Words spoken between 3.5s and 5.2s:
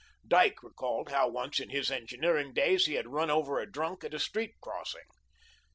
a drunk at a street crossing.